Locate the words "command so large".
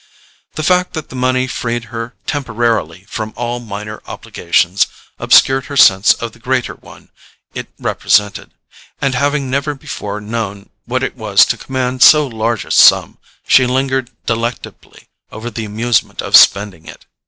11.55-12.65